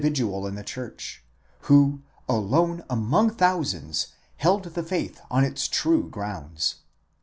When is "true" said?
5.67-6.09